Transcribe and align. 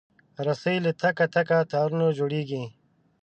رسۍ 0.45 0.77
له 0.85 0.91
تکه 1.01 1.25
تکه 1.33 1.57
تارونو 1.71 2.07
جوړېږي. 2.17 2.63